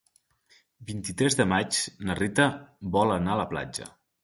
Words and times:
El 0.83 0.87
vint-i-tres 0.91 1.37
de 1.41 1.45
maig 1.51 1.83
na 2.09 2.17
Rita 2.23 2.49
vol 2.99 3.17
anar 3.21 3.37
a 3.37 3.39
la 3.45 3.49
platja. 3.55 3.91